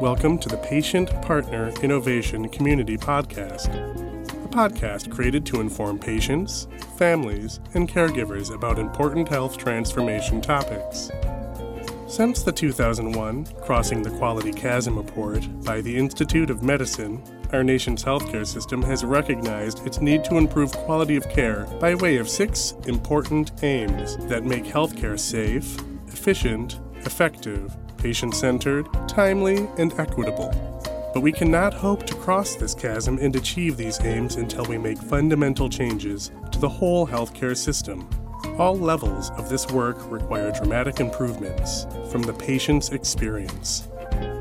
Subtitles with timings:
[0.00, 3.68] Welcome to the Patient Partner Innovation Community Podcast,
[4.44, 6.66] a podcast created to inform patients,
[6.98, 11.12] families, and caregivers about important health transformation topics.
[12.08, 17.22] Since the 2001 Crossing the Quality Chasm report by the Institute of Medicine,
[17.52, 22.16] our nation's healthcare system has recognized its need to improve quality of care by way
[22.16, 30.50] of six important aims that make healthcare safe, efficient, effective, patient centered, timely, and equitable.
[31.14, 34.98] But we cannot hope to cross this chasm and achieve these aims until we make
[34.98, 38.06] fundamental changes to the whole healthcare system.
[38.58, 43.88] All levels of this work require dramatic improvements from the patient's experience.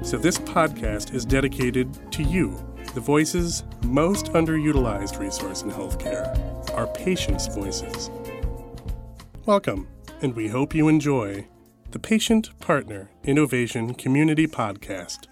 [0.02, 2.62] So, this podcast is dedicated to you,
[2.94, 6.28] the voices most underutilized resource in healthcare,
[6.72, 8.12] our patients' voices.
[9.46, 9.88] Welcome,
[10.22, 11.48] and we hope you enjoy
[11.94, 15.28] the Patient Partner Innovation Community Podcast.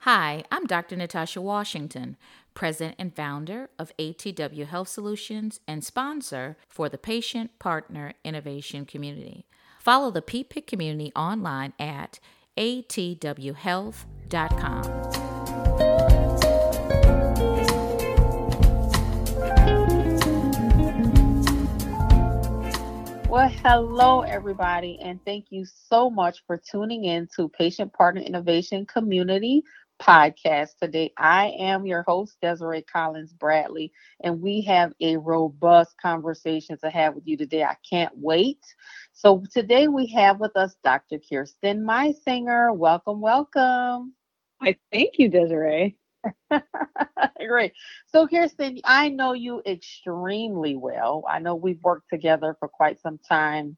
[0.00, 0.96] Hi, I'm Dr.
[0.96, 2.16] Natasha Washington,
[2.54, 9.44] President and founder of ATW Health Solutions and sponsor for the Patient Partner Innovation Community.
[9.78, 12.18] Follow the PPIC community online at
[12.56, 15.33] atwhealth.com.
[23.34, 28.86] Well, hello, everybody, and thank you so much for tuning in to Patient Partner Innovation
[28.86, 29.64] Community
[30.00, 31.12] Podcast today.
[31.18, 33.90] I am your host, Desiree Collins Bradley,
[34.22, 37.64] and we have a robust conversation to have with you today.
[37.64, 38.60] I can't wait.
[39.14, 41.18] So, today we have with us Dr.
[41.18, 42.72] Kirsten Meisinger.
[42.76, 44.14] Welcome, welcome.
[44.62, 45.96] I thank you, Desiree.
[47.48, 47.72] Great.
[48.06, 51.24] So, Kirsten, I know you extremely well.
[51.28, 53.76] I know we've worked together for quite some time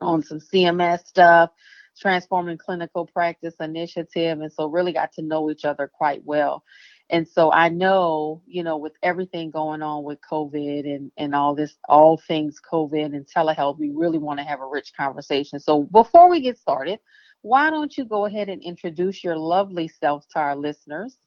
[0.00, 1.50] on some CMS stuff,
[1.98, 6.64] transforming clinical practice initiative, and so really got to know each other quite well.
[7.10, 11.56] And so I know, you know, with everything going on with COVID and, and all
[11.56, 15.58] this, all things COVID and telehealth, we really want to have a rich conversation.
[15.58, 17.00] So before we get started,
[17.42, 21.18] why don't you go ahead and introduce your lovely self to our listeners?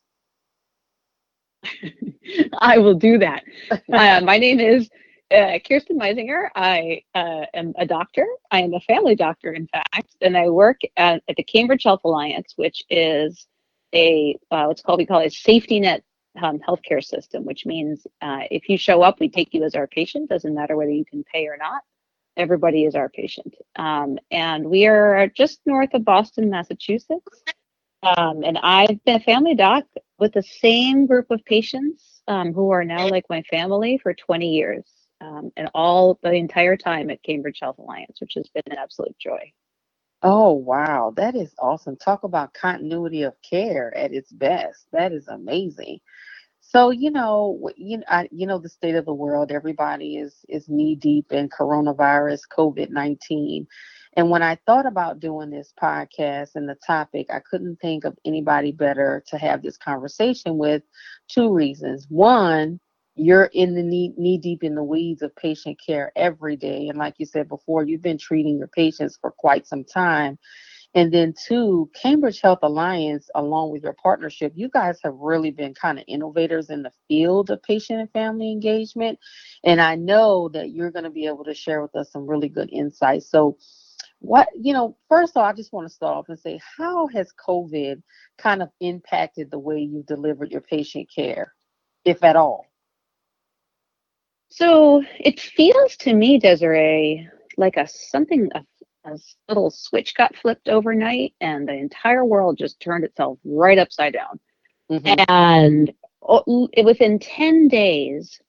[2.59, 3.43] I will do that.
[3.71, 4.89] Uh, my name is
[5.33, 6.49] uh, Kirsten Meisinger.
[6.55, 8.25] I uh, am a doctor.
[8.51, 12.01] I am a family doctor, in fact, and I work at, at the Cambridge Health
[12.03, 13.47] Alliance, which is
[13.93, 16.03] a uh, what's called we call it a safety net
[16.41, 19.87] um, healthcare system, which means uh, if you show up, we take you as our
[19.87, 20.29] patient.
[20.29, 21.81] Doesn't matter whether you can pay or not.
[22.35, 27.43] Everybody is our patient, um, and we are just north of Boston, Massachusetts.
[28.01, 29.85] Um, and I've been a family doc
[30.19, 34.47] with the same group of patients um, who are now like my family for 20
[34.47, 34.85] years,
[35.21, 39.17] um, and all the entire time at Cambridge Health Alliance, which has been an absolute
[39.19, 39.51] joy.
[40.21, 41.97] Oh wow, that is awesome!
[41.97, 44.85] Talk about continuity of care at its best.
[44.93, 45.99] That is amazing.
[46.61, 49.51] So you know, you I, you know the state of the world.
[49.51, 53.67] Everybody is is knee deep in coronavirus, COVID nineteen,
[54.15, 58.17] and when I thought about doing this podcast and the topic, I couldn't think of
[58.25, 60.83] anybody better to have this conversation with.
[61.27, 62.05] Two reasons.
[62.09, 62.79] One,
[63.15, 66.87] you're in the knee, knee deep in the weeds of patient care every day.
[66.89, 70.37] And like you said before, you've been treating your patients for quite some time.
[70.95, 75.73] And then two, Cambridge Health Alliance, along with your partnership, you guys have really been
[75.73, 79.17] kind of innovators in the field of patient and family engagement.
[79.63, 82.49] And I know that you're going to be able to share with us some really
[82.49, 83.29] good insights.
[83.29, 83.57] So
[84.23, 87.07] what you know first of all i just want to start off and say how
[87.07, 88.01] has covid
[88.37, 91.53] kind of impacted the way you delivered your patient care
[92.05, 92.65] if at all
[94.49, 98.61] so it feels to me desiree like a something a,
[99.03, 99.17] a
[99.49, 104.39] little switch got flipped overnight and the entire world just turned itself right upside down
[104.89, 105.21] mm-hmm.
[105.27, 105.93] and
[106.85, 108.39] within 10 days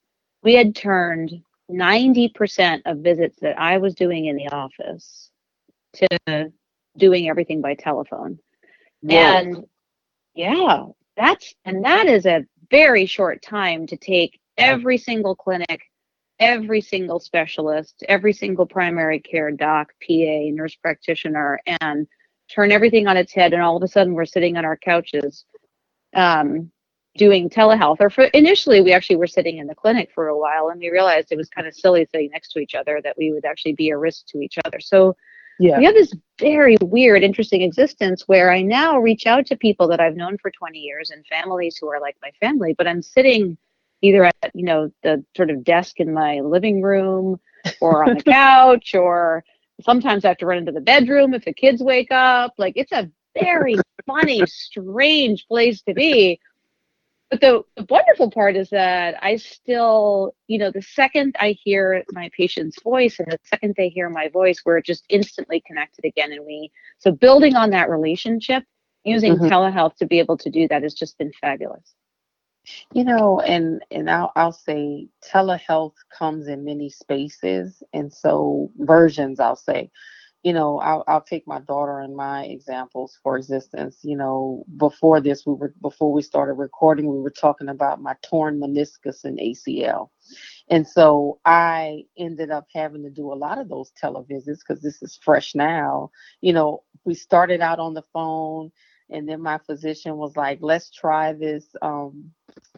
[0.44, 1.32] we had turned
[1.68, 5.32] 90% of visits that i was doing in the office
[5.94, 6.52] to
[6.96, 8.38] doing everything by telephone.
[9.08, 9.64] And
[10.34, 10.86] yeah,
[11.16, 15.82] that's and that is a very short time to take every single clinic,
[16.38, 22.06] every single specialist, every single primary care doc, PA, nurse practitioner, and
[22.50, 23.52] turn everything on its head.
[23.52, 25.44] And all of a sudden, we're sitting on our couches
[26.14, 26.70] um,
[27.16, 27.98] doing telehealth.
[28.00, 30.90] Or for initially, we actually were sitting in the clinic for a while, and we
[30.90, 33.74] realized it was kind of silly sitting next to each other that we would actually
[33.74, 34.80] be a risk to each other.
[34.80, 35.16] So
[35.58, 35.78] yeah.
[35.78, 40.00] we have this very weird, interesting existence where I now reach out to people that
[40.00, 43.56] I've known for 20 years and families who are like my family, but I'm sitting
[44.02, 47.40] either at, you know, the sort of desk in my living room
[47.80, 49.44] or on the couch, or
[49.82, 52.54] sometimes I have to run into the bedroom if the kids wake up.
[52.58, 53.10] Like it's a
[53.40, 53.76] very
[54.06, 56.40] funny, strange place to be.
[57.34, 62.04] But the, the wonderful part is that I still, you know, the second I hear
[62.12, 66.30] my patient's voice and the second they hear my voice, we're just instantly connected again.
[66.30, 68.62] And we, so building on that relationship,
[69.02, 69.46] using mm-hmm.
[69.46, 71.96] telehealth to be able to do that has just been fabulous.
[72.92, 79.40] You know, and and I'll I'll say telehealth comes in many spaces, and so versions.
[79.40, 79.90] I'll say,
[80.44, 84.00] you know, I'll, I'll take my daughter and my examples for existence.
[84.02, 88.14] You know, before this, we were before we started recording, we were talking about my
[88.22, 90.10] torn meniscus and ACL,
[90.68, 95.02] and so I ended up having to do a lot of those televisits because this
[95.02, 96.10] is fresh now.
[96.42, 98.70] You know, we started out on the phone,
[99.08, 102.30] and then my physician was like, "Let's try this um,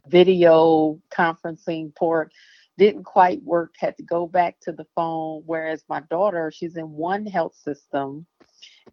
[0.07, 2.33] video conferencing port."
[2.79, 5.43] Didn't quite work, had to go back to the phone.
[5.47, 8.27] Whereas my daughter, she's in one health system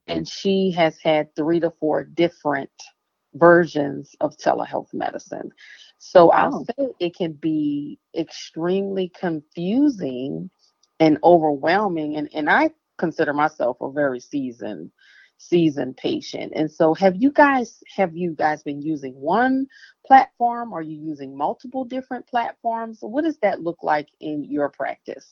[0.08, 2.72] and she has had three to four different
[3.36, 5.52] versions of telehealth medicine.
[5.98, 10.50] So I'll say it can be extremely confusing
[11.00, 12.18] and overwhelming.
[12.18, 14.92] And, and I consider myself a very seasoned
[15.50, 16.54] seasoned patient.
[16.56, 19.68] And so have you guys have you guys been using one
[20.06, 20.74] platform?
[20.74, 23.00] Are you using multiple different platforms?
[23.02, 25.28] What does that look like in your practice?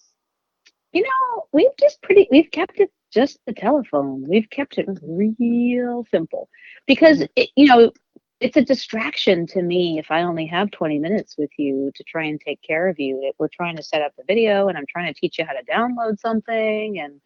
[0.94, 4.26] You know, we've just pretty we've kept it just the telephone.
[4.28, 6.50] We've kept it real simple
[6.88, 7.32] because mm-hmm.
[7.36, 7.92] it, you know,
[8.40, 12.26] it's a distraction to me if I only have 20 minutes with you to try
[12.26, 13.20] and take care of you.
[13.22, 15.54] If we're trying to set up the video and I'm trying to teach you how
[15.54, 17.22] to download something and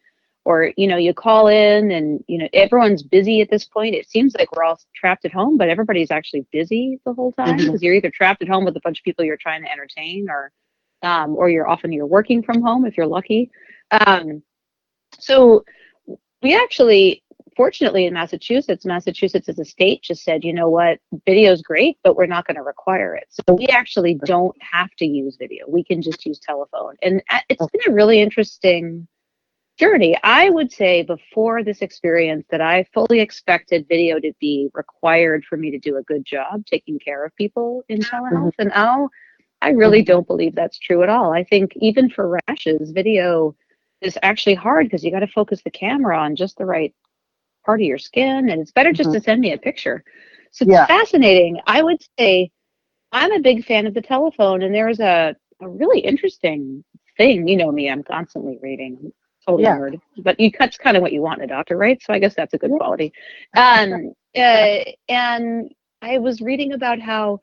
[0.46, 3.96] or you know you call in and you know everyone's busy at this point.
[3.96, 7.56] It seems like we're all trapped at home but everybody's actually busy the whole time
[7.56, 7.84] because mm-hmm.
[7.84, 10.52] you're either trapped at home with a bunch of people you're trying to entertain or
[11.02, 13.50] um, or you're often you're working from home if you're lucky.
[13.90, 14.42] Um,
[15.18, 15.64] so
[16.42, 17.24] we actually
[17.56, 21.00] fortunately in massachusetts massachusetts as a state just said you know what?
[21.26, 23.26] Video is great but we're not going to require it.
[23.30, 25.64] So we actually don't have to use video.
[25.66, 26.94] We can just use telephone.
[27.02, 29.08] And uh, it's been a really interesting
[29.76, 30.16] journey.
[30.22, 35.56] I would say before this experience that I fully expected video to be required for
[35.56, 38.32] me to do a good job taking care of people in telehealth.
[38.32, 38.62] Mm-hmm.
[38.62, 39.10] And now
[39.62, 40.12] I really mm-hmm.
[40.12, 41.32] don't believe that's true at all.
[41.32, 43.54] I think even for rashes, video
[44.00, 46.94] is actually hard because you got to focus the camera on just the right
[47.64, 48.48] part of your skin.
[48.50, 49.18] And it's better just mm-hmm.
[49.18, 50.04] to send me a picture.
[50.52, 50.86] So it's yeah.
[50.86, 51.60] fascinating.
[51.66, 52.50] I would say
[53.12, 56.84] I'm a big fan of the telephone, and there's a, a really interesting
[57.16, 57.46] thing.
[57.46, 59.12] You know me, I'm constantly reading
[59.46, 59.76] total yeah.
[59.76, 62.02] nerd, but you that's kind of what you want in a doctor, right?
[62.02, 63.12] So I guess that's a good quality.
[63.56, 65.70] Um, uh, and
[66.02, 67.40] I was reading about how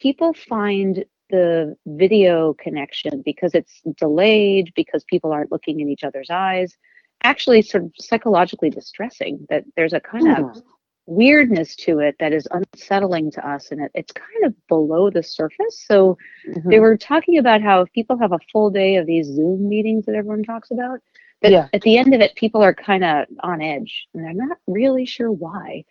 [0.00, 6.30] people find the video connection because it's delayed, because people aren't looking in each other's
[6.30, 6.76] eyes,
[7.22, 9.46] actually sort of psychologically distressing.
[9.48, 10.60] That there's a kind of hmm.
[11.06, 15.22] weirdness to it that is unsettling to us and it, it's kind of below the
[15.22, 16.16] surface so
[16.48, 16.70] mm-hmm.
[16.70, 20.06] they were talking about how if people have a full day of these zoom meetings
[20.06, 20.98] that everyone talks about
[21.44, 21.68] but yeah.
[21.74, 25.04] at the end of it, people are kind of on edge and they're not really
[25.04, 25.84] sure why.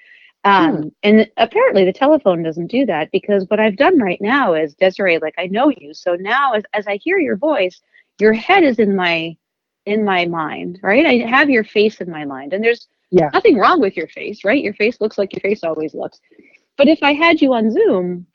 [0.46, 0.88] Um, hmm.
[1.04, 5.20] And apparently the telephone doesn't do that because what I've done right now is Desiree,
[5.20, 5.94] like I know you.
[5.94, 7.80] So now as, as I hear your voice,
[8.20, 9.38] your head is in my
[9.86, 11.06] in my mind, right?
[11.06, 12.54] I have your face in my mind.
[12.54, 13.30] And there's yeah.
[13.32, 14.64] nothing wrong with your face, right?
[14.64, 16.20] Your face looks like your face always looks.
[16.78, 18.26] But if I had you on Zoom,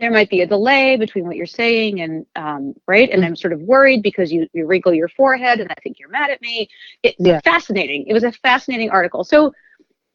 [0.00, 3.52] there might be a delay between what you're saying and um, right and i'm sort
[3.52, 6.68] of worried because you, you wrinkle your forehead and i think you're mad at me
[7.02, 7.40] it's yeah.
[7.44, 9.52] fascinating it was a fascinating article so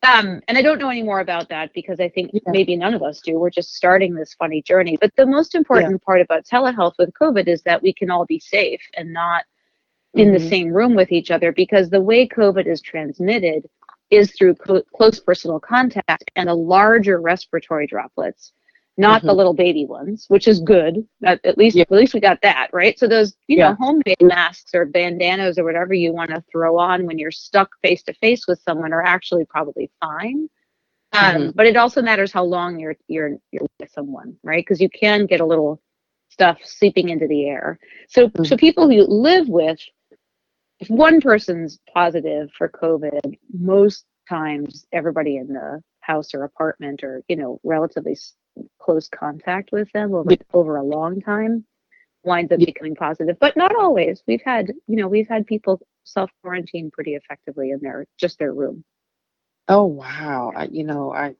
[0.03, 2.41] um, and i don't know any more about that because i think yeah.
[2.47, 5.91] maybe none of us do we're just starting this funny journey but the most important
[5.91, 6.05] yeah.
[6.05, 9.45] part about telehealth with covid is that we can all be safe and not
[10.15, 10.33] in mm-hmm.
[10.33, 13.69] the same room with each other because the way covid is transmitted
[14.11, 18.53] is through co- close personal contact and the larger respiratory droplets
[18.97, 19.27] not mm-hmm.
[19.27, 21.05] the little baby ones, which is good.
[21.23, 21.83] At, at least, yeah.
[21.83, 22.97] at least we got that right.
[22.97, 23.69] So those, you yeah.
[23.69, 27.69] know, homemade masks or bandanas or whatever you want to throw on when you're stuck
[27.81, 30.49] face to face with someone are actually probably fine.
[31.11, 31.49] Um, mm-hmm.
[31.55, 34.63] But it also matters how long you're you're you're with someone, right?
[34.63, 35.81] Because you can get a little
[36.29, 37.79] stuff seeping into the air.
[38.09, 38.43] So mm-hmm.
[38.43, 39.79] so people who live with,
[40.79, 47.23] if one person's positive for COVID, most times everybody in the house or apartment or
[47.27, 48.17] you know relatively
[48.79, 51.65] close contact with them over, over a long time
[52.23, 54.23] winds up becoming positive but not always.
[54.27, 58.53] We've had you know we've had people self quarantine pretty effectively in their just their
[58.53, 58.83] room.
[59.67, 60.51] Oh wow.
[60.55, 61.35] I, you know i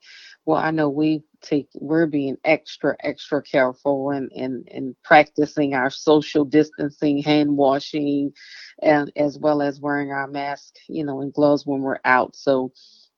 [0.46, 5.92] well i know we take we're being extra extra careful and and and practicing our
[5.92, 8.32] social distancing hand washing
[8.82, 12.36] and as well as wearing our mask you know and gloves when we're out.
[12.36, 12.72] So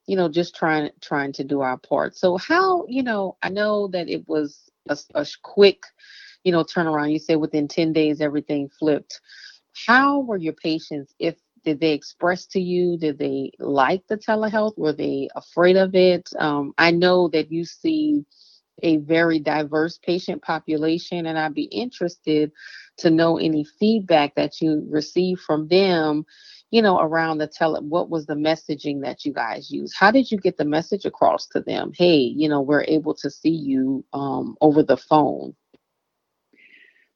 [0.07, 2.15] you know, just trying trying to do our part.
[2.15, 5.83] So how, you know, I know that it was a, a quick,
[6.43, 7.11] you know, turnaround.
[7.11, 9.19] You said within 10 days everything flipped.
[9.85, 14.77] How were your patients if did they express to you did they like the telehealth
[14.77, 18.23] were they afraid of it um, i know that you see
[18.83, 22.51] a very diverse patient population and i'd be interested
[22.97, 26.25] to know any feedback that you receive from them
[26.71, 30.29] you know around the tele what was the messaging that you guys use how did
[30.29, 34.03] you get the message across to them hey you know we're able to see you
[34.13, 35.55] um, over the phone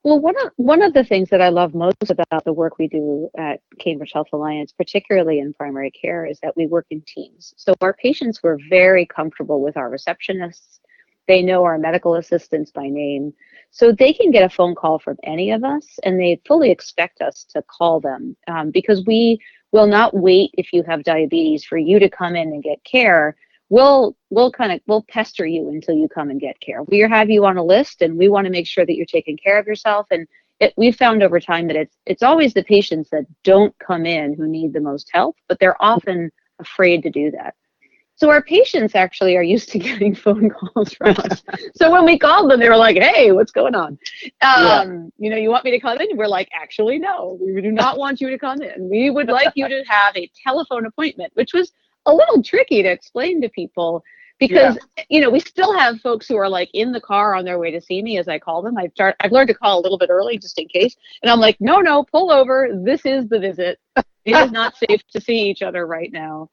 [0.04, 2.88] well, one of one of the things that I love most about the work we
[2.88, 7.54] do at Cambridge Health Alliance, particularly in primary care, is that we work in teams.
[7.56, 10.80] So our patients were very comfortable with our receptionists.
[11.28, 13.34] They know our medical assistants by name.
[13.70, 17.22] So they can get a phone call from any of us and they fully expect
[17.22, 19.40] us to call them um, because we
[19.72, 23.36] will not wait if you have diabetes for you to come in and get care
[23.72, 26.84] we'll we'll kind of we'll pester you until you come and get care.
[26.84, 29.38] We have you on a list, and we want to make sure that you're taking
[29.38, 30.06] care of yourself.
[30.12, 30.28] And
[30.60, 34.36] it, we've found over time that it's it's always the patients that don't come in
[34.36, 37.56] who need the most help, but they're often afraid to do that.
[38.16, 41.42] So our patients actually are used to getting phone calls from us.
[41.76, 43.98] so when we called them, they were like, "Hey, what's going on?
[44.42, 44.84] Um, yeah.
[45.18, 47.38] You know, you want me to come in?" We're like, "Actually, no.
[47.42, 48.90] We do not want you to come in.
[48.90, 51.72] We would like you to have a telephone appointment," which was
[52.06, 54.04] a little tricky to explain to people
[54.42, 55.04] because yeah.
[55.10, 57.72] you know we still have folks who are like in the car on their way
[57.72, 58.78] to see me as I call them.
[58.78, 61.40] I've start I've learned to call a little bit early just in case, and I'm
[61.40, 62.70] like, no, no, pull over.
[62.84, 63.80] This is the visit.
[64.26, 66.50] It is not safe to see each other right now.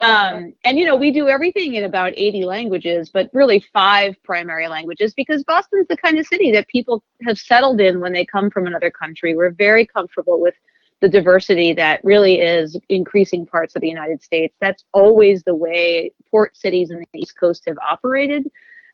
[0.00, 4.68] Um, and you know we do everything in about 80 languages, but really five primary
[4.68, 8.50] languages because Boston's the kind of city that people have settled in when they come
[8.50, 9.36] from another country.
[9.36, 10.54] We're very comfortable with
[11.00, 14.54] the diversity that really is increasing parts of the United States.
[14.60, 18.50] That's always the way port cities in the East Coast have operated.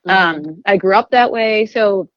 [0.06, 0.10] Mm-hmm.
[0.48, 2.08] Um, I grew up that way, so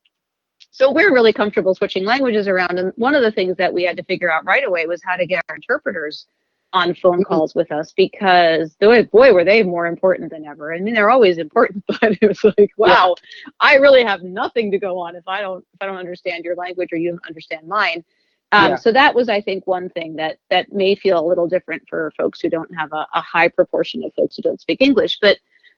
[0.71, 2.79] so we're really comfortable switching languages around.
[2.79, 5.15] And one of the things that we had to figure out right away was how
[5.15, 6.25] to get our interpreters
[6.73, 7.23] on phone mm-hmm.
[7.23, 10.73] calls with us because boy, boy were they more important than ever.
[10.73, 13.51] I mean, they're always important, but it was like, wow, yeah.
[13.59, 16.55] I really have nothing to go on if I don't if I don't understand your
[16.55, 18.03] language or you don't understand mine.
[18.51, 18.75] Um, yeah.
[18.75, 22.11] So that was, I think, one thing that that may feel a little different for
[22.17, 25.19] folks who don't have a, a high proportion of folks who don't speak English.
[25.21, 25.37] But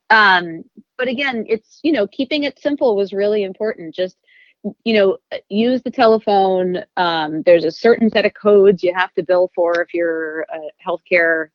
[0.09, 0.63] um,
[0.97, 3.93] but again, it's you know keeping it simple was really important.
[3.93, 4.17] Just
[4.84, 5.17] you know
[5.50, 6.84] use the telephone.
[6.98, 10.60] Um, there's a certain set of codes you have to bill for if you're a
[10.86, 11.50] healthcare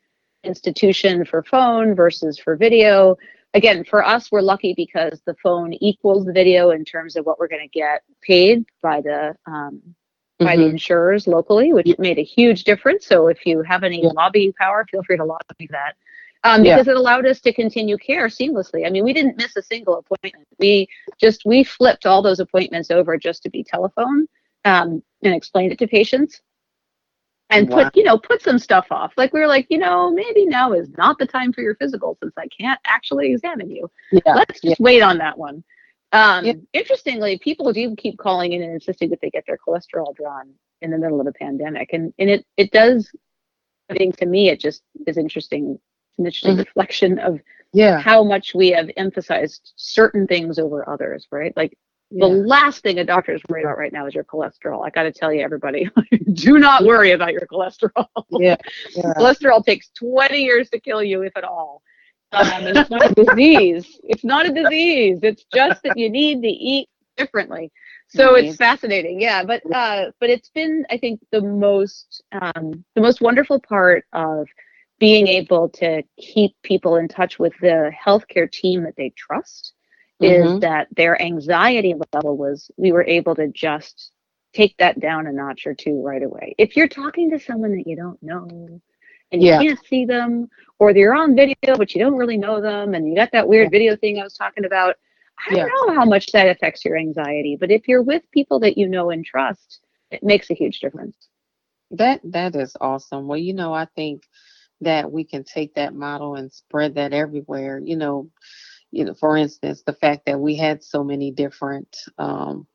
[0.44, 3.16] institution for phone versus for video.
[3.52, 7.38] Again, for us, we're lucky because the phone equals the video in terms of what
[7.38, 9.82] we're going to get paid by the um,
[10.38, 10.62] by mm-hmm.
[10.62, 13.06] the insurers locally, which made a huge difference.
[13.06, 15.96] So if you have any lobbying power, feel free to lobby that.
[16.42, 16.92] Um, because yeah.
[16.92, 18.86] it allowed us to continue care seamlessly.
[18.86, 20.46] I mean, we didn't miss a single appointment.
[20.58, 20.88] We
[21.20, 24.26] just we flipped all those appointments over just to be telephone
[24.64, 26.40] um, and explained it to patients
[27.50, 27.84] and wow.
[27.84, 29.12] put you know put some stuff off.
[29.16, 32.16] Like we were like, you know, maybe now is not the time for your physical
[32.22, 33.90] since I can't actually examine you.
[34.12, 34.34] Yeah.
[34.34, 34.84] Let's just yeah.
[34.84, 35.62] wait on that one.
[36.12, 36.66] Um.
[36.72, 40.90] Interestingly, people do keep calling in and insisting that they get their cholesterol drawn in
[40.90, 43.10] the middle of the pandemic, and and it it does.
[43.90, 45.78] I think to me, it just is interesting.
[46.20, 46.60] An interesting mm-hmm.
[46.60, 47.40] reflection of
[47.72, 51.56] yeah how much we have emphasized certain things over others, right?
[51.56, 51.76] Like
[52.10, 52.26] yeah.
[52.26, 54.84] the last thing a doctor is worried about right now is your cholesterol.
[54.84, 55.88] I got to tell you, everybody,
[56.32, 58.06] do not worry about your cholesterol.
[58.30, 58.56] Yeah.
[58.94, 59.12] yeah.
[59.16, 61.82] cholesterol takes 20 years to kill you, if at all.
[62.32, 63.98] Um, it's not a disease.
[64.04, 65.20] It's not a disease.
[65.22, 67.72] It's just that you need to eat differently.
[68.08, 69.44] So it's fascinating, yeah.
[69.44, 74.48] But uh, but it's been, I think, the most um, the most wonderful part of
[75.00, 79.72] being able to keep people in touch with the healthcare team that they trust
[80.22, 80.54] mm-hmm.
[80.54, 84.12] is that their anxiety level was we were able to just
[84.52, 86.54] take that down a notch or two right away.
[86.58, 88.80] If you're talking to someone that you don't know,
[89.32, 89.62] and you yeah.
[89.62, 93.14] can't see them, or they're on video but you don't really know them, and you
[93.14, 94.96] got that weird video thing I was talking about.
[95.48, 98.76] I don't know how much that affects your anxiety, but if you're with people that
[98.76, 99.80] you know and trust,
[100.10, 101.16] it makes a huge difference.
[101.92, 103.26] That that is awesome.
[103.26, 104.24] Well, you know, I think
[104.80, 107.80] that we can take that model and spread that everywhere.
[107.84, 108.30] You know,
[108.90, 112.66] you know, for instance, the fact that we had so many different um,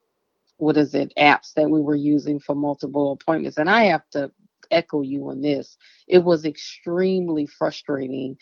[0.57, 4.31] what is it apps that we were using for multiple appointments, and I have to
[4.71, 5.77] echo you on this.
[6.07, 8.37] It was extremely frustrating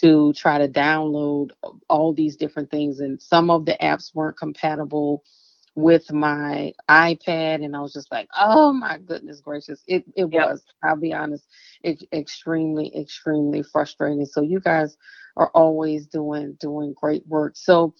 [0.00, 1.50] to try to download
[1.88, 5.24] all these different things, and some of the apps weren't compatible
[5.74, 10.48] with my iPad, and I was just like, "Oh my goodness gracious!" It it yep.
[10.48, 10.64] was.
[10.82, 11.46] I'll be honest,
[11.82, 14.26] it, extremely extremely frustrating.
[14.26, 14.96] So you guys
[15.36, 17.56] are always doing doing great work.
[17.56, 17.94] So,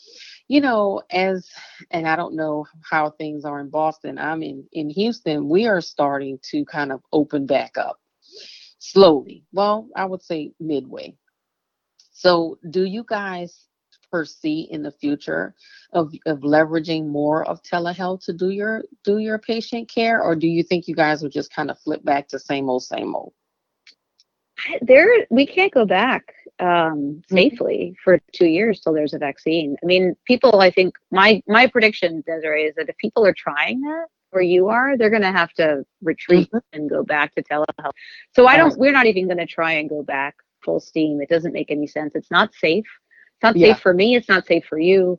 [0.49, 1.49] you know, as
[1.91, 4.19] and I don't know how things are in Boston.
[4.19, 5.49] I'm in in Houston.
[5.49, 7.99] We are starting to kind of open back up
[8.79, 9.45] slowly.
[9.53, 11.17] Well, I would say midway.
[12.13, 13.67] So, do you guys
[14.13, 15.55] foresee in the future
[15.93, 20.47] of, of leveraging more of telehealth to do your do your patient care, or do
[20.47, 23.33] you think you guys will just kind of flip back to same old same old?
[24.83, 27.37] There, we can't go back um, mm-hmm.
[27.37, 29.77] safely for two years till there's a vaccine.
[29.83, 30.61] I mean, people.
[30.61, 34.69] I think my my prediction, Desiree, is that if people are trying that where you
[34.69, 36.77] are, they're going to have to retreat mm-hmm.
[36.81, 37.93] and go back to telehealth.
[38.35, 38.79] So I don't.
[38.79, 41.21] We're not even going to try and go back full steam.
[41.21, 42.13] It doesn't make any sense.
[42.15, 42.87] It's not safe.
[43.43, 43.75] It's not yeah.
[43.75, 44.15] safe for me.
[44.15, 45.19] It's not safe for you.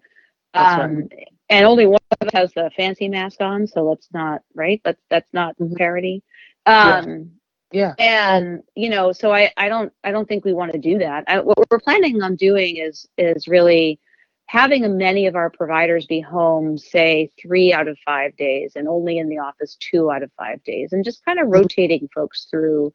[0.53, 1.27] Um, right.
[1.49, 4.79] And only one of us has the fancy mask on, so let's not right.
[4.85, 5.75] That's that's not mm-hmm.
[5.75, 6.23] parity.
[6.65, 7.31] Um,
[7.73, 7.93] yeah.
[7.99, 8.33] yeah.
[8.33, 11.25] And you know, so I I don't I don't think we want to do that.
[11.27, 13.99] I, what we're planning on doing is is really
[14.45, 19.17] having many of our providers be home, say three out of five days, and only
[19.17, 21.55] in the office two out of five days, and just kind of mm-hmm.
[21.55, 22.93] rotating folks through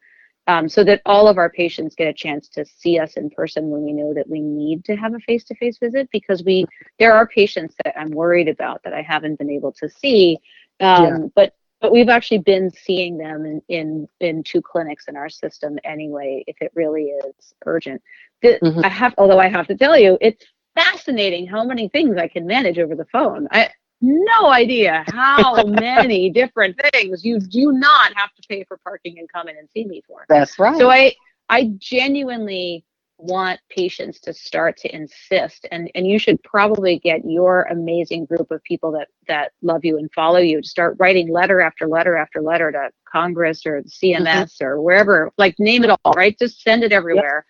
[0.49, 3.69] um, so that all of our patients get a chance to see us in person
[3.69, 6.65] when we know that we need to have a face-to-face visit because we
[6.97, 10.39] there are patients that I'm worried about that I haven't been able to see
[10.79, 11.17] um, yeah.
[11.35, 15.77] but but we've actually been seeing them in, in in two clinics in our system
[15.83, 18.01] anyway if it really is urgent
[18.41, 18.83] the, mm-hmm.
[18.83, 22.47] I have although I have to tell you it's fascinating how many things I can
[22.47, 23.69] manage over the phone I
[24.01, 29.31] no idea how many different things you do not have to pay for parking and
[29.31, 30.25] come in and see me for.
[30.29, 30.77] That's right.
[30.77, 31.13] So I
[31.49, 32.85] I genuinely
[33.17, 38.49] want patients to start to insist and and you should probably get your amazing group
[38.49, 42.15] of people that that love you and follow you to start writing letter after letter
[42.15, 44.65] after letter to Congress or CMS mm-hmm.
[44.65, 47.45] or wherever like name it all right just send it everywhere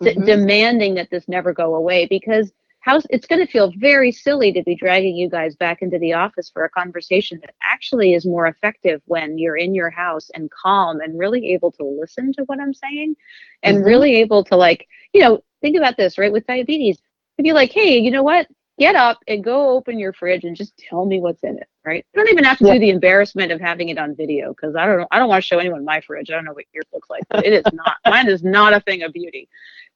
[0.00, 0.16] yep.
[0.16, 0.24] mm-hmm.
[0.24, 2.50] demanding that this never go away because
[2.82, 6.12] how's it's going to feel very silly to be dragging you guys back into the
[6.12, 10.50] office for a conversation that actually is more effective when you're in your house and
[10.50, 13.16] calm and really able to listen to what I'm saying
[13.62, 13.86] and mm-hmm.
[13.86, 16.32] really able to like, you know, think about this, right?
[16.32, 16.98] With diabetes,
[17.36, 18.48] to be like, hey, you know what?
[18.78, 22.04] Get up and go open your fridge and just tell me what's in it, right?
[22.12, 22.74] You don't even have to yeah.
[22.74, 25.06] do the embarrassment of having it on video because I don't know.
[25.10, 26.30] I don't want to show anyone my fridge.
[26.30, 27.96] I don't know what yours looks like, but it is not.
[28.06, 29.48] mine is not a thing of beauty.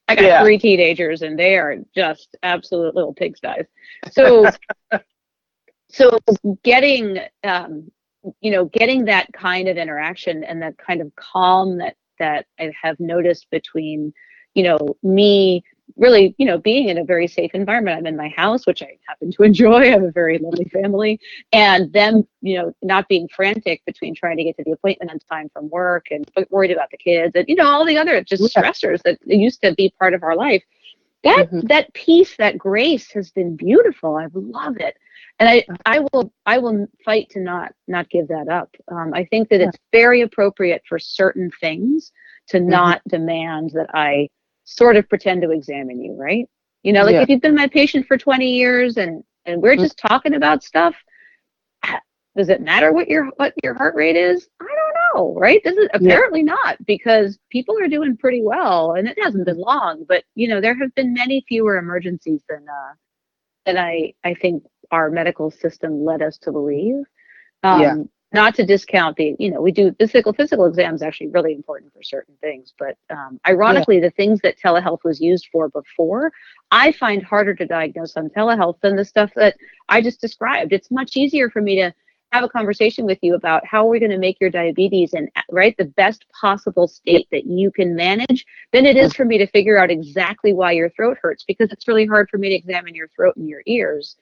[0.09, 0.43] I got yeah.
[0.43, 3.67] three teenagers and they are just absolute little pigsties.
[4.13, 4.49] So,
[5.89, 6.19] so
[6.63, 7.91] getting, um,
[8.41, 12.73] you know, getting that kind of interaction and that kind of calm that that I
[12.83, 14.13] have noticed between,
[14.55, 15.65] you know, me
[15.97, 17.99] really, you know, being in a very safe environment.
[17.99, 19.83] I'm in my house, which I happen to enjoy.
[19.83, 21.21] I have a very lovely family.
[21.53, 25.19] And them, you know, not being frantic between trying to get to the appointment on
[25.21, 28.43] time from work and worried about the kids and, you know, all the other just
[28.43, 28.63] yeah.
[28.63, 30.63] stressors that used to be part of our life.
[31.25, 31.67] That mm-hmm.
[31.69, 34.17] that peace, that grace has been beautiful.
[34.17, 34.97] I love it.
[35.41, 38.75] And I, I will I will fight to not not give that up.
[38.89, 42.13] Um, I think that it's very appropriate for certain things
[42.49, 42.69] to mm-hmm.
[42.69, 44.29] not demand that I
[44.67, 46.47] sort of pretend to examine you, right?
[46.83, 47.23] You know, like yeah.
[47.23, 49.81] if you've been my patient for 20 years and and we're mm.
[49.81, 50.95] just talking about stuff,
[52.37, 54.49] does it matter what your what your heart rate is?
[54.61, 55.63] I don't know, right?
[55.65, 56.55] This is apparently yeah.
[56.55, 60.61] not because people are doing pretty well and it hasn't been long, but you know,
[60.61, 62.93] there have been many fewer emergencies than uh
[63.65, 67.03] than I I think our medical system led us to believe.
[67.63, 67.95] Um, yeah
[68.37, 72.03] not to discount the you know we do physical physical exams actually really important for
[72.03, 74.03] certain things but um, ironically yeah.
[74.03, 76.31] the things that telehealth was used for before
[76.71, 79.57] i find harder to diagnose on telehealth than the stuff that
[79.89, 81.93] i just described it's much easier for me to
[82.33, 85.75] have a conversation with you about how we're going to make your diabetes and right
[85.79, 89.79] the best possible state that you can manage than it is for me to figure
[89.79, 93.09] out exactly why your throat hurts because it's really hard for me to examine your
[93.09, 94.17] throat and your ears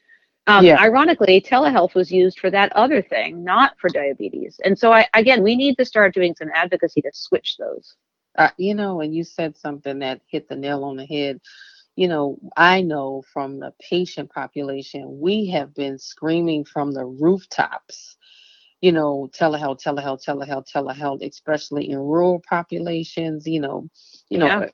[0.46, 0.78] um, yeah.
[0.78, 4.60] Ironically, telehealth was used for that other thing, not for diabetes.
[4.64, 7.94] And so, I, again, we need to start doing some advocacy to switch those.
[8.36, 11.40] Uh, you know, and you said something that hit the nail on the head.
[11.96, 18.16] You know, I know from the patient population, we have been screaming from the rooftops,
[18.80, 23.88] you know, telehealth, telehealth, telehealth, telehealth, especially in rural populations, you know,
[24.28, 24.68] you know,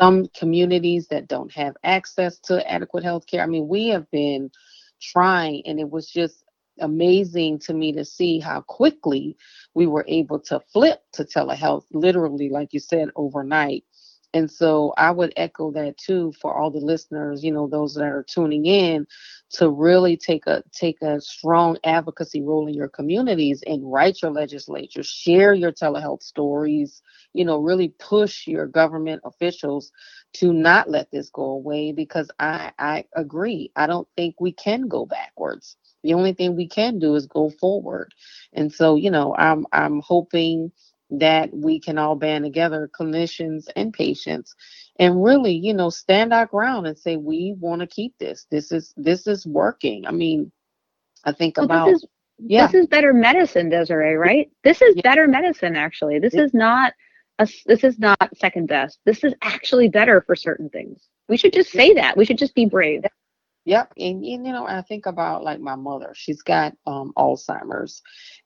[0.00, 3.42] some communities that don't have access to adequate health care.
[3.42, 4.50] I mean, we have been
[5.02, 6.44] trying and it was just
[6.80, 9.36] amazing to me to see how quickly
[9.74, 13.84] we were able to flip to telehealth literally like you said overnight.
[14.34, 18.04] And so i would echo that too for all the listeners you know those that
[18.04, 19.06] are tuning in
[19.52, 24.30] to really take a take a strong advocacy role in your communities and write your
[24.32, 27.02] legislature, share your telehealth stories,
[27.34, 29.92] you know, really push your government officials
[30.34, 33.70] to not let this go away because I I agree.
[33.76, 35.76] I don't think we can go backwards.
[36.04, 38.12] The only thing we can do is go forward.
[38.54, 40.72] And so, you know, I'm I'm hoping
[41.18, 44.54] that we can all band together, clinicians and patients,
[44.98, 48.46] and really, you know, stand our ground and say we want to keep this.
[48.50, 50.06] This is this is working.
[50.06, 50.50] I mean,
[51.24, 52.66] I think well, about this is, yeah.
[52.66, 54.50] This is better medicine, Desiree, right?
[54.64, 55.02] This is yeah.
[55.02, 56.18] better medicine actually.
[56.18, 56.42] This yeah.
[56.42, 56.94] is not
[57.38, 58.98] a, this is not second best.
[59.04, 61.08] This is actually better for certain things.
[61.28, 62.16] We should just say that.
[62.16, 63.04] We should just be brave.
[63.64, 63.92] Yep.
[63.96, 66.12] And, and you know, I think about like my mother.
[66.14, 68.02] She's got um, Alzheimer's.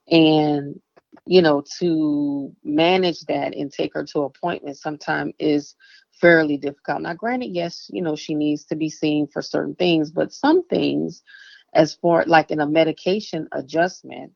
[0.09, 0.81] And,
[1.27, 5.75] you know, to manage that and take her to appointments sometimes is
[6.21, 7.03] fairly difficult.
[7.03, 10.67] Now, granted, yes, you know, she needs to be seen for certain things, but some
[10.69, 11.23] things,
[11.75, 14.33] as far like in a medication adjustment,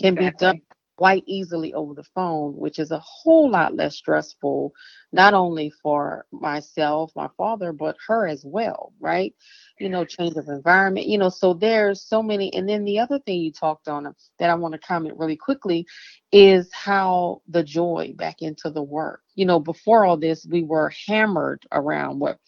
[0.00, 0.30] can exactly.
[0.30, 0.60] be done
[0.96, 4.72] quite easily over the phone, which is a whole lot less stressful,
[5.12, 9.34] not only for myself, my father, but her as well, right?
[9.78, 12.52] You know, change of environment, you know, so there's so many.
[12.54, 15.86] And then the other thing you talked on that I want to comment really quickly
[16.32, 19.20] is how the joy back into the work.
[19.34, 22.38] You know, before all this, we were hammered around what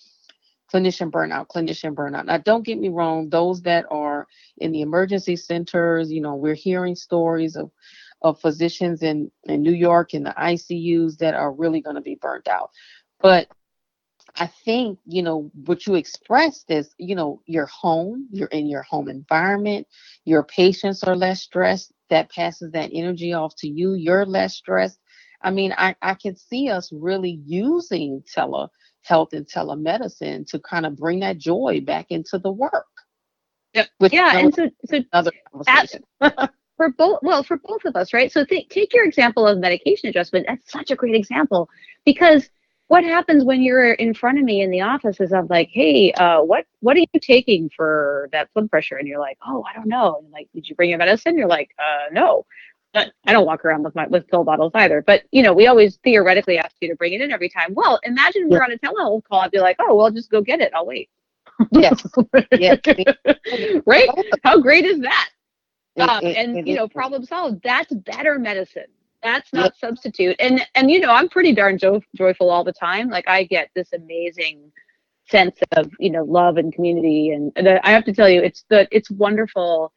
[0.73, 2.27] clinician burnout, clinician burnout.
[2.27, 4.27] Now, don't get me wrong, those that are
[4.59, 7.71] in the emergency centers, you know, we're hearing stories of
[8.23, 12.19] of physicians in, in New York in the ICUs that are really going to be
[12.21, 12.71] burnt out.
[13.21, 13.49] But
[14.37, 18.83] I think, you know, what you expressed is, you know, your home, you're in your
[18.83, 19.87] home environment,
[20.25, 24.99] your patients are less stressed, that passes that energy off to you, you're less stressed.
[25.43, 30.97] I mean, I, I can see us really using telehealth and telemedicine to kind of
[30.97, 32.87] bring that joy back into the work.
[33.75, 33.89] Yep.
[34.11, 36.03] yeah, and so so another conversation.
[36.21, 39.59] At, for both well for both of us right so th- take your example of
[39.59, 41.69] medication adjustment that's such a great example
[42.07, 42.49] because
[42.87, 46.11] what happens when you're in front of me in the office is i'm like hey
[46.13, 49.75] uh, what what are you taking for that blood pressure and you're like oh i
[49.75, 52.47] don't know and like did you bring your medicine you're like uh no
[52.95, 55.99] I don't walk around with my with pill bottles either, but you know, we always
[56.03, 57.75] theoretically ask you to bring it in every time.
[57.75, 59.41] Well, imagine we're on a telehealth call.
[59.41, 60.73] I'd be like, oh, well, just go get it.
[60.75, 61.11] I'll wait.
[61.73, 62.07] Yes.
[62.53, 62.77] yeah.
[63.85, 64.09] right?
[64.43, 65.29] How great is that?
[65.99, 67.61] Um, and you know problem solved.
[67.63, 68.87] That's better medicine.
[69.23, 69.75] That's not yep.
[69.79, 70.37] substitute.
[70.39, 73.09] And and you know i'm pretty darn jo- joyful all the time.
[73.09, 74.73] Like i get this amazing
[75.29, 77.31] sense of you know love and community.
[77.31, 79.93] And, and i have to tell you it's the it's wonderful.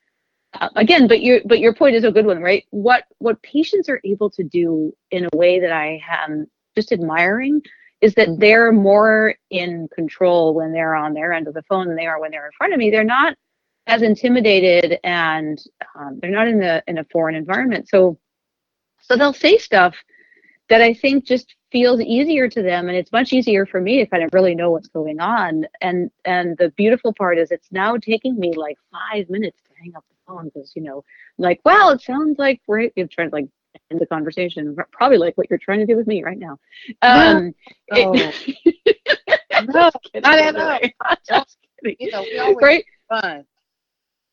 [0.60, 2.66] Uh, again but your but your point is a good one right?
[2.72, 7.62] What what patients are able to do in a way that i am just admiring
[8.02, 8.40] is that mm-hmm.
[8.40, 12.20] they're more in control when they're on their end of the phone than they are
[12.20, 12.90] when they're in front of me.
[12.90, 13.36] They're not
[13.88, 15.62] as intimidated and
[15.96, 18.18] um, they're not in a in a foreign environment so
[19.02, 19.96] so they'll say stuff
[20.70, 24.06] that i think just feels easier to them and it's much easier for me to
[24.06, 27.98] kind of really know what's going on and and the beautiful part is it's now
[27.98, 31.04] taking me like five minutes to hang up the phone because you know
[31.38, 33.48] like well it sounds like we're you're trying to like
[33.90, 36.60] end the conversation probably like what you're trying to do with me right now
[37.02, 37.54] um
[39.68, 40.80] no, it, no, not at all.
[41.28, 41.98] Just kidding.
[42.00, 42.86] You know, we always right?
[43.10, 43.46] fun.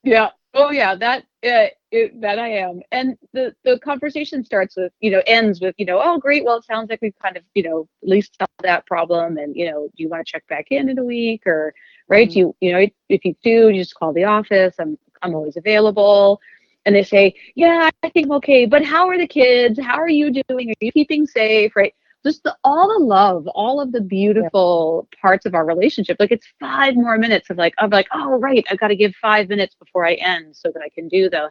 [0.08, 0.30] Yeah.
[0.54, 0.94] Oh yeah.
[0.94, 2.80] That uh, it, that I am.
[2.90, 6.56] And the the conversation starts with you know ends with you know oh great well
[6.56, 9.70] it sounds like we've kind of you know at least solved that problem and you
[9.70, 11.74] know do you want to check back in in a week or
[12.08, 12.38] right mm-hmm.
[12.38, 16.40] you you know if you do you just call the office I'm I'm always available
[16.84, 20.08] and they say yeah I think I'm okay but how are the kids how are
[20.08, 21.94] you doing are you keeping safe right
[22.24, 25.20] just the, all the love, all of the beautiful yeah.
[25.20, 26.16] parts of our relationship.
[26.18, 29.14] Like it's five more minutes of like, of like, oh right, I've got to give
[29.16, 31.50] five minutes before I end so that I can do the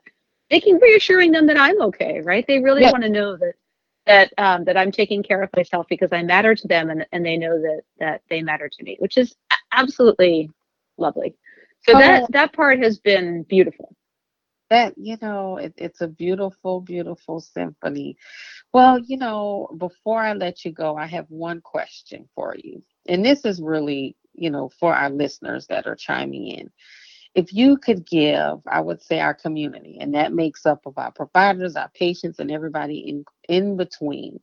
[0.50, 2.46] making reassuring them that I'm okay, right?
[2.48, 2.92] They really yeah.
[2.92, 3.54] want to know that
[4.06, 7.26] that um, that I'm taking care of myself because I matter to them and, and
[7.26, 9.36] they know that that they matter to me, which is
[9.72, 10.50] absolutely
[10.98, 11.36] lovely.
[11.82, 13.96] So oh, that that part has been beautiful
[14.70, 18.18] that you know it, it's a beautiful beautiful symphony
[18.74, 23.24] well you know before i let you go i have one question for you and
[23.24, 26.70] this is really you know for our listeners that are chiming in
[27.36, 31.12] if you could give i would say our community and that makes up of our
[31.12, 34.40] providers our patients and everybody in in between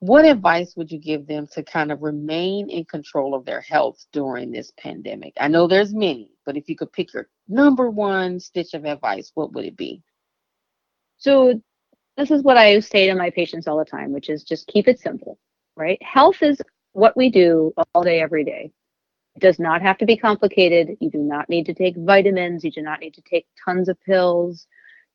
[0.00, 4.06] what advice would you give them to kind of remain in control of their health
[4.12, 5.34] during this pandemic?
[5.38, 9.30] I know there's many, but if you could pick your number one stitch of advice,
[9.34, 10.02] what would it be?
[11.18, 11.60] So,
[12.20, 14.88] this is what I say to my patients all the time, which is just keep
[14.88, 15.38] it simple,
[15.76, 16.00] right?
[16.02, 16.60] Health is
[16.92, 18.70] what we do all day, every day.
[19.36, 20.98] It does not have to be complicated.
[21.00, 22.62] You do not need to take vitamins.
[22.62, 24.66] You do not need to take tons of pills,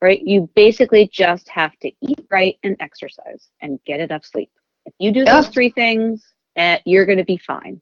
[0.01, 0.19] right?
[0.19, 4.49] You basically just have to eat right and exercise and get enough sleep.
[4.85, 6.25] If you do those three things,
[6.57, 7.81] uh, you're going to be fine.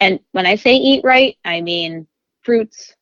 [0.00, 2.06] And when I say eat right, I mean
[2.42, 2.94] fruits,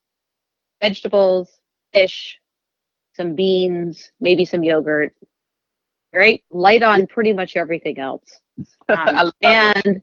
[0.81, 1.51] vegetables,
[1.93, 2.39] fish,
[3.15, 5.15] some beans, maybe some yogurt,
[6.17, 6.43] right?
[6.51, 8.41] Light on pretty much everything else.
[8.89, 10.03] Um, and it.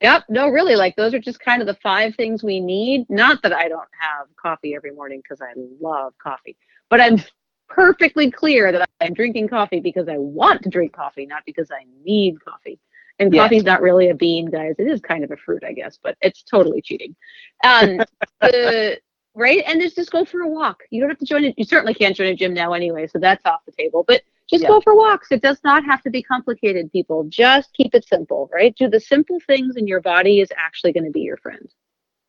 [0.00, 3.08] yep, no, really, like those are just kind of the five things we need.
[3.08, 6.56] Not that I don't have coffee every morning because I love coffee,
[6.90, 7.22] but I'm
[7.68, 11.84] perfectly clear that I'm drinking coffee because I want to drink coffee, not because I
[12.04, 12.80] need coffee.
[13.18, 13.44] And yes.
[13.44, 14.74] coffee's not really a bean, guys.
[14.78, 17.14] It is kind of a fruit, I guess, but it's totally cheating.
[17.62, 18.00] Um,
[18.40, 18.98] the,
[19.34, 19.62] right?
[19.66, 20.82] And just just go for a walk.
[20.90, 21.54] You don't have to join it.
[21.56, 24.04] You certainly can't join a gym now anyway, so that's off the table.
[24.06, 24.68] But just yeah.
[24.68, 25.28] go for walks.
[25.30, 27.24] It does not have to be complicated, people.
[27.24, 28.74] Just keep it simple, right?
[28.76, 31.68] Do the simple things, and your body is actually going to be your friend.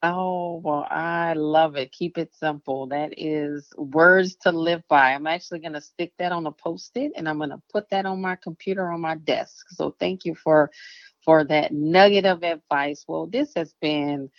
[0.07, 1.91] Oh, well, I love it.
[1.91, 2.85] Keep it simple.
[2.85, 5.13] That is words to live by.
[5.13, 8.05] I'm actually going to stick that on a post-it and I'm going to put that
[8.05, 9.65] on my computer on my desk.
[9.69, 10.69] So thank you for
[11.23, 13.03] for that nugget of advice.
[13.07, 14.29] Well, this has been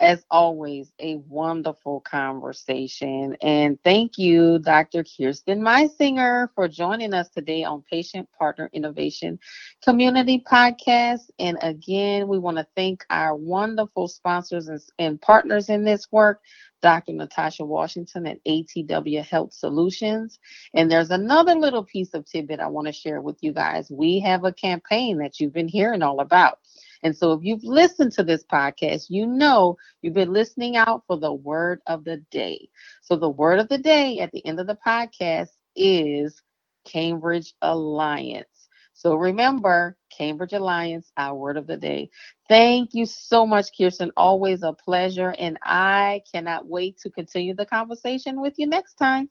[0.00, 3.36] as always, a wonderful conversation.
[3.40, 5.04] And thank you, Dr.
[5.04, 9.38] Kirsten Meisinger, for joining us today on Patient Partner Innovation
[9.84, 11.30] Community Podcast.
[11.38, 16.40] And again, we want to thank our wonderful sponsors and, and partners in this work.
[16.82, 17.14] Dr.
[17.14, 20.38] Natasha Washington at ATW Health Solutions.
[20.74, 23.90] And there's another little piece of tidbit I want to share with you guys.
[23.90, 26.58] We have a campaign that you've been hearing all about.
[27.04, 31.18] And so if you've listened to this podcast, you know you've been listening out for
[31.18, 32.70] the word of the day.
[33.02, 36.42] So the word of the day at the end of the podcast is
[36.86, 38.68] Cambridge Alliance.
[38.94, 42.10] So remember, Cambridge Alliance, our word of the day.
[42.48, 44.12] Thank you so much, Kirsten.
[44.16, 45.34] Always a pleasure.
[45.38, 49.28] And I cannot wait to continue the conversation with you next time.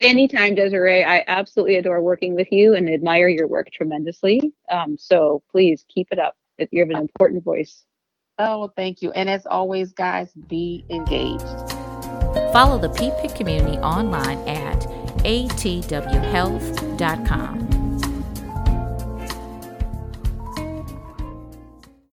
[0.00, 1.04] Anytime, Desiree.
[1.04, 4.52] I absolutely adore working with you and admire your work tremendously.
[4.70, 6.36] Um, so please keep it up
[6.70, 7.84] you have an important voice.
[8.38, 9.10] Oh, thank you.
[9.12, 11.44] And as always, guys, be engaged.
[12.52, 14.80] Follow the PPIC community online at
[15.24, 17.73] atwhealth.com.